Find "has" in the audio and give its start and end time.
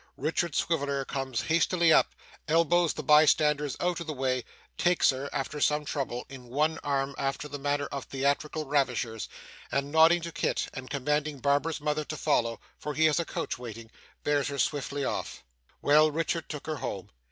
13.05-13.19